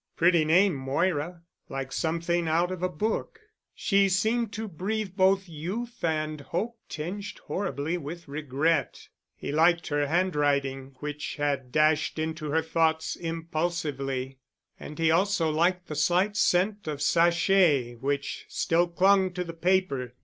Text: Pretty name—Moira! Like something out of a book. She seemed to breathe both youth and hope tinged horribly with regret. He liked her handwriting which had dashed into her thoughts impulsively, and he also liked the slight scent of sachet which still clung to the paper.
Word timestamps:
Pretty 0.15 0.43
name—Moira! 0.43 1.43
Like 1.69 1.91
something 1.91 2.47
out 2.47 2.71
of 2.71 2.81
a 2.81 2.89
book. 2.89 3.39
She 3.75 4.09
seemed 4.09 4.51
to 4.53 4.67
breathe 4.67 5.15
both 5.15 5.47
youth 5.47 6.03
and 6.03 6.41
hope 6.41 6.79
tinged 6.89 7.37
horribly 7.45 7.99
with 7.99 8.27
regret. 8.27 9.09
He 9.35 9.51
liked 9.51 9.89
her 9.89 10.07
handwriting 10.07 10.95
which 11.01 11.35
had 11.35 11.71
dashed 11.71 12.17
into 12.17 12.49
her 12.49 12.63
thoughts 12.63 13.15
impulsively, 13.15 14.39
and 14.79 14.97
he 14.97 15.11
also 15.11 15.51
liked 15.51 15.85
the 15.85 15.93
slight 15.95 16.35
scent 16.35 16.87
of 16.87 16.99
sachet 17.03 17.93
which 17.97 18.45
still 18.47 18.87
clung 18.87 19.31
to 19.33 19.43
the 19.43 19.53
paper. 19.53 20.15